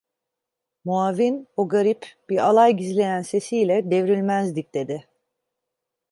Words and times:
Muavin, 0.85 1.47
o 1.57 1.69
garip 1.69 2.07
bir 2.29 2.37
alay 2.37 2.73
gizleyen 2.77 3.21
sesiyle: 3.21 3.91
"Devrilmezdik…" 3.91 4.73
dedi. 4.73 5.07